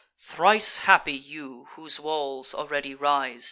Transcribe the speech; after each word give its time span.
"Thrice 0.17 0.79
happy 0.79 1.13
you, 1.13 1.67
whose 1.75 1.99
walls 1.99 2.55
already 2.55 2.95
rise!" 2.95 3.39